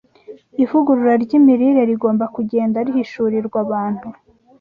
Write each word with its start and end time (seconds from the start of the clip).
Ivugurura 0.63 1.13
ry’imirire 1.23 1.81
rigomba 1.89 2.25
kugenda 2.35 2.77
rihishurirwa 2.87 3.57
abantu 3.65 4.07